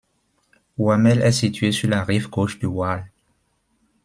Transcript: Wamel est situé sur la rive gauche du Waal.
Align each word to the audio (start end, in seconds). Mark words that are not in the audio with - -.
Wamel 0.79 1.21
est 1.21 1.31
situé 1.31 1.71
sur 1.71 1.87
la 1.87 2.03
rive 2.03 2.27
gauche 2.27 2.57
du 2.57 2.65
Waal. 2.65 3.05